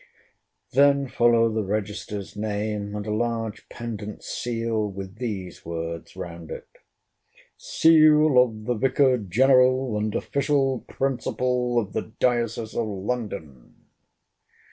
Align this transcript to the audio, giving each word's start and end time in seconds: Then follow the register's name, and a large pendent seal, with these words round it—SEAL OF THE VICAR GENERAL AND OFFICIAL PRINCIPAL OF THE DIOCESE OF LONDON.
Then 0.71 1.07
follow 1.07 1.47
the 1.53 1.61
register's 1.61 2.35
name, 2.35 2.95
and 2.95 3.05
a 3.05 3.13
large 3.13 3.69
pendent 3.69 4.23
seal, 4.23 4.89
with 4.89 5.19
these 5.19 5.63
words 5.63 6.15
round 6.15 6.49
it—SEAL 6.49 8.35
OF 8.41 8.65
THE 8.65 8.73
VICAR 8.73 9.19
GENERAL 9.19 9.95
AND 9.95 10.15
OFFICIAL 10.15 10.85
PRINCIPAL 10.89 11.77
OF 11.77 11.93
THE 11.93 12.13
DIOCESE 12.19 12.73
OF 12.75 12.87
LONDON. 12.87 13.75